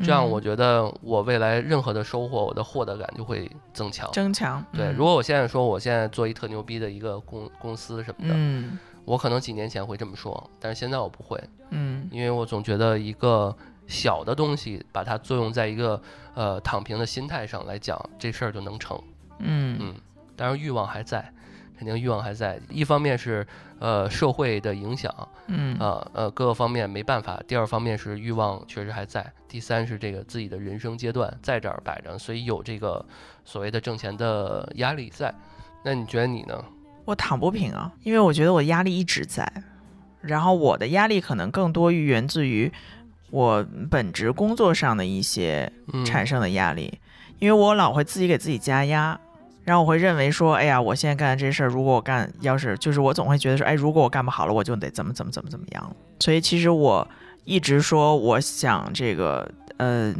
[0.02, 4.10] 这样，我嗯觉得我未来任何的收获，我的获得感就会增强。
[4.12, 13.54] 增强，对，嗯如果我现在说我现在做一特牛逼的一个公公司什么的，嗯我可能几年前会这么说，但是现在我不会，嗯因为我总觉得一个
[13.86, 16.00] 小的东西，把它作用在一个
[16.34, 19.00] 呃躺平的心态上来讲，这事儿就能成。
[19.38, 19.94] 嗯嗯，
[20.36, 21.32] 当然欲望还在，
[21.80, 22.60] 肯定欲望还在。
[22.68, 23.46] 一方面是
[23.78, 25.10] 呃社会的影响，
[25.46, 33.02] 嗯呃呃各个方面没办法；第二方面是欲望确实还在；第三是这个自己的人生阶段在这儿摆着，所以有这个
[33.46, 35.34] 所谓的挣钱的压力在。
[35.82, 36.62] 那你觉得你呢？
[37.06, 39.50] 我躺不平啊，因为我觉得我压力一直在，
[40.20, 42.70] 然后我的压力可能更多于源自于
[43.30, 47.00] 我本职工作上的一些嗯，产生的压力，
[47.38, 49.18] 因为我老会自己给自己加压，
[49.64, 55.96] 然后我会认为说，哎呀，我现在干的这事儿，如果我干，要是就是我总会觉得说，哎，如果我干不好了，我就得怎么怎么怎么怎么样。
[56.18, 57.06] 所以其实我
[57.44, 60.14] 一直说我想这个，嗯、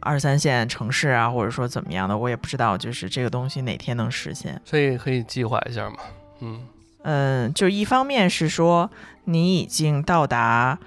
[0.00, 4.60] 二三线城市啊，或者说怎么样的，我也不知道，就是这个东西哪天能实现。
[4.64, 5.96] 所以可以计划一下嘛。
[6.40, 6.60] 嗯
[7.02, 8.90] 嗯，就一方面是说
[9.24, 10.78] 你已经到达，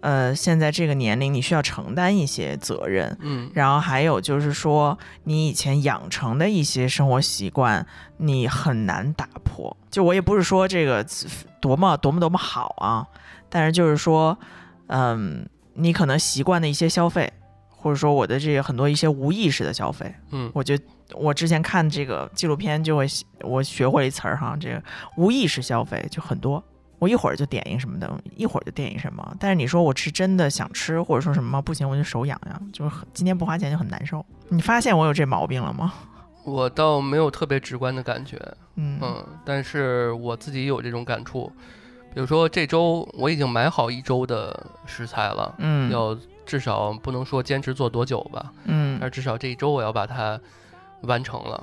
[0.00, 7.84] 呃，现在这个年龄，你需要承担一些责任，嗯然后还有就是说，你以前养成的一些生活习惯，
[8.18, 9.76] 你很难打破。
[9.90, 11.04] 就我也不是说这个
[11.60, 13.06] 多么多么多么好啊，
[13.48, 14.38] 但是就是说，
[14.88, 17.32] 嗯，你可能习惯的一些消费，
[17.70, 20.78] 或者说我的这个很多一些无意识的消费，嗯我就
[21.14, 23.06] 我之前看这个纪录片就会
[23.40, 24.82] 我学会了一词儿哈，这个
[25.16, 26.62] 无意识消费就很多。
[26.98, 29.36] 我一会儿就点一个什么的，一会儿就点一什么。
[29.38, 34.24] 但是你说我是真的想吃，或者说什么不行，我就手痒痒，就是很今天不花钱就很难受。
[34.48, 35.92] 你发现我有这毛病了吗？
[36.44, 38.40] 我倒没有特别直观的感觉，
[38.76, 41.52] 嗯嗯，但是我自己有这种感触。
[42.14, 50.40] 比如说这周我已经买好一周的食材了，嗯要至少不能说坚持做多久吧，嗯但至少这一周我要把它
[51.02, 51.62] 完成了。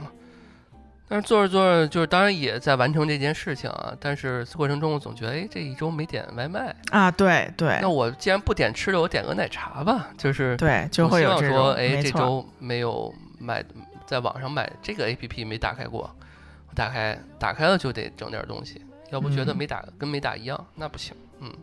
[1.08, 13.64] 但是做着做着，就是当然也在完成这件事情啊，但是过程中我总觉得，哎，这一周没点外卖，啊，对对那我既然不点吃的，我点个奶茶吧，就是对，就会有这说，哎，这周没有买，
[14.08, 16.10] 在网上买这个 A P P 没打开过，
[16.70, 21.54] 我打开打开了就得整点东西，要不觉得嗯没打、跟没打一样，那不行，嗯，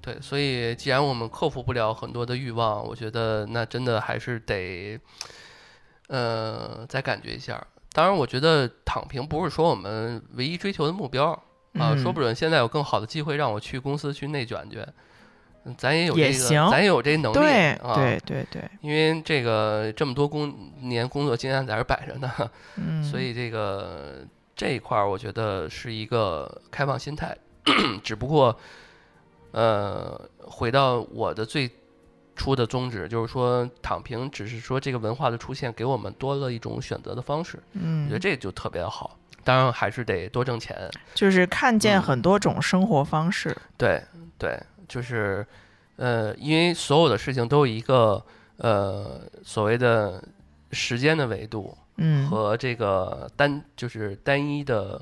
[0.00, 4.98] 对，所以既然我们克服不了很多的欲望，我觉得那真的还是得，
[6.08, 7.62] 呃，再感觉一下。
[7.92, 11.30] 当然，我觉得躺平不是说我们唯一追求的目标
[11.74, 14.78] 啊，说嗯不准现在有更好的机会让我去公司去内卷去。
[15.64, 16.38] 嗯咱也有这个，也
[16.70, 17.94] 咱也有这能力对啊。
[17.94, 22.32] 对对对，因为这个这么多工年工作经验在这儿摆着呢，
[22.76, 24.24] 嗯，所以这个
[24.56, 27.36] 这一块儿我觉得是一个开放心态，
[28.02, 28.58] 只不过，
[29.50, 31.70] 呃，回到我的最
[32.40, 38.06] 初的宗旨，就是说躺平，只是说这个文化的出现给我们多了一种选择的方式，嗯。
[38.06, 39.14] 我觉得嗯，这就特别好。
[39.44, 40.74] 当然还是得多挣钱，
[41.14, 42.02] 就是看见嗯。
[42.02, 44.02] 很多种生活方式，对
[44.38, 45.46] 对，就是，
[45.96, 48.24] 呃，因为所有的事情都有一个
[48.56, 50.24] 呃所谓的
[50.72, 54.98] 时间的维度，嗯，和这个单就是单一的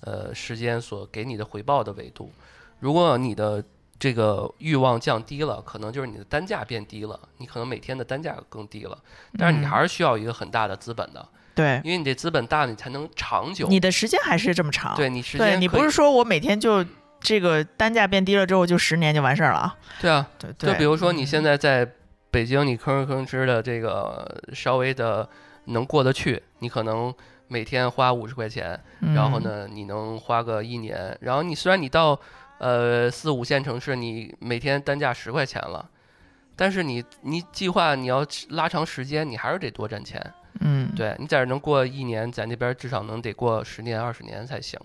[0.00, 2.32] 呃时间所给你的回报的维度。
[2.80, 3.62] 如果你的
[4.00, 8.98] 这个欲望降低了，可能就是你的单价变低了，你可能每天的单价更低了。
[9.38, 13.68] 但是你嗯还是需要一个很大的资本的，对，因为你这资本大，你才能长久。
[13.68, 16.84] 你的时间还是这么长，对你时对你间可以不是说我每天就
[17.20, 19.76] 这个单价变低了之后就十年就完事儿了啊？
[20.00, 21.86] 对啊，对对，就比如说你嗯现在在
[22.30, 25.28] 北京，你吭哧吭哧的这个稍微的
[25.66, 27.12] 能过得去，你可能
[27.48, 28.80] 每天花五十块钱，
[29.14, 32.18] 然后嗯呢，你能花个一年，然后你虽然你到
[32.60, 35.90] 呃四五线城市，你每天单价十块钱了，
[36.54, 40.22] 但是你你计划你要拉长时间，你还是得多挣钱。
[40.60, 44.78] 嗯，对你在这儿能过一年，在那边至少能得过十年二十年才行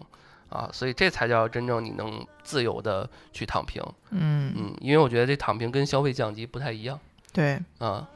[0.49, 3.83] 啊，所以这才叫真正你能自由的去躺平。
[4.11, 6.99] 嗯嗯，因为我觉得这躺平跟消费降级不太一样
[7.33, 8.07] 对，啊。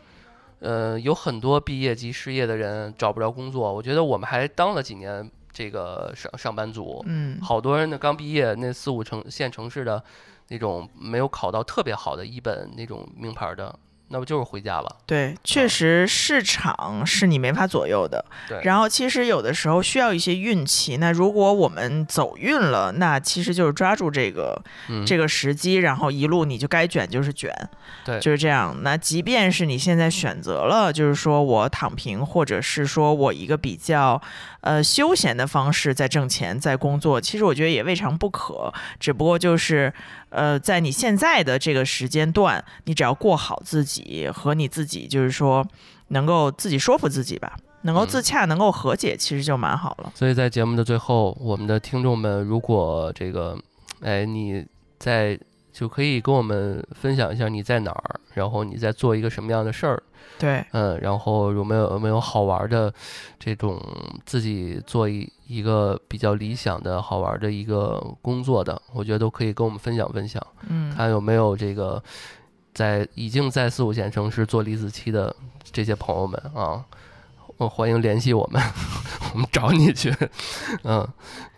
[0.62, 7.39] 呃，有很多毕业即失业的人找不着工作，我觉得我们还当了几年这个上上班族，嗯。
[7.41, 10.04] 好多人呢刚毕业，那四五城县城市的
[10.50, 13.78] 那种没有考到特别好的一本那种名牌的，
[14.10, 14.95] 那不就是回家了？
[15.05, 18.24] 对，确实市场是你没法左右的。
[18.47, 20.97] 对然后其实有的时候需要一些运气。
[20.97, 27.53] 那如果我们走运了，那其实就是抓住这个嗯，这个时机，然后一路你就该卷就是卷，
[28.03, 28.76] 对就是这样。
[28.82, 34.22] 那即便是你现在选择了，就是说我躺平，或者是说我一个比较
[34.62, 38.74] 呃休闲的方式在挣钱，在工作，其实我觉得也未尝不可。
[38.99, 39.93] 只不过就是
[40.30, 45.65] 呃，在你现在的这个时间段，你只要过好自己和你自己，就是说
[46.09, 47.57] 能够自己说服自己吧。
[47.84, 50.11] 能够自嗯洽，能够和解，其实就蛮好了。
[50.13, 53.57] 所以在节目的最后，我们的听众们，如果这个，
[54.01, 54.65] 哎，你
[54.97, 55.39] 在
[55.71, 60.03] 就可以跟我们分享一下你在哪儿，然后你在做一个什么样的事儿，
[60.40, 62.92] 对，嗯，然后有没有有没有好玩的
[63.38, 63.80] 这种
[64.26, 72.02] 自己做一一个比较理想的好玩的一个工作的，我觉得都可以跟我们分享分享，嗯，看有没有这个
[72.74, 75.36] 在已经在四五线城市做李子柒的
[75.72, 76.84] 这些朋友们啊。
[77.60, 78.62] 我欢迎联系我们，
[79.34, 80.16] 我们找你去。
[80.84, 81.05] 嗯，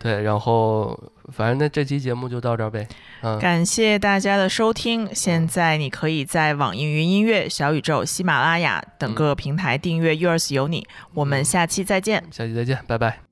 [0.00, 0.98] 对，然后
[1.32, 2.86] 反正那这期节目就到这儿呗。
[3.22, 5.08] 嗯，感谢大家的收听。
[5.14, 10.82] 现在你可以在网易云音乐、小宇宙、喜马拉雅等各平台订阅《Yours 有你》。
[11.14, 12.22] 我们嗯下期再见。
[12.32, 13.31] 下期再见，拜拜。